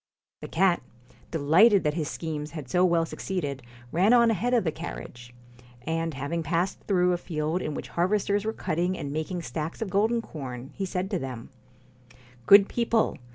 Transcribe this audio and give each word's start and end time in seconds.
The 0.41 0.47
cat, 0.47 0.81
delighted 1.29 1.83
that 1.83 1.93
his 1.93 2.09
schemes 2.09 2.53
had 2.53 2.67
so 2.67 2.83
well 2.83 3.05
succeeded, 3.05 3.61
ran 3.91 4.13
on 4.13 4.31
ahead 4.31 4.51
of 4.55 4.63
the 4.63 4.71
carriage; 4.71 5.31
and 5.83 6.15
having 6.15 6.41
passed 6.41 6.79
through 6.87 7.13
a 7.13 7.17
field 7.19 7.61
in 7.61 7.75
which 7.75 7.89
harvesters 7.89 8.43
were 8.43 8.51
cutting 8.51 8.97
and 8.97 9.11
making 9.13 9.43
stacks 9.43 9.79
of 9.79 9.91
golden 9.91 10.19
corn, 10.23 10.71
he 10.73 10.87
said 10.87 11.11
to 11.11 11.19
them:' 11.19 11.49
Good 12.47 12.67
people 12.67 13.17